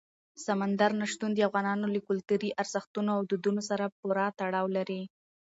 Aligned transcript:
سمندر 0.45 0.91
نه 0.99 1.05
شتون 1.11 1.31
د 1.33 1.39
افغانانو 1.47 1.85
له 1.93 1.99
کلتوري 2.07 2.49
ارزښتونو 2.61 3.09
او 3.17 3.21
دودونو 3.29 3.61
سره 3.69 3.85
پوره 3.99 4.25
تړاو 4.39 4.67
لري. 4.77 5.01